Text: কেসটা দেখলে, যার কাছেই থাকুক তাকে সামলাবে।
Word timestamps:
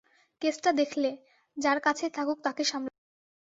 কেসটা 0.41 0.71
দেখলে, 0.79 1.09
যার 1.57 1.77
কাছেই 1.85 2.11
থাকুক 2.13 2.37
তাকে 2.45 2.63
সামলাবে। 2.63 2.99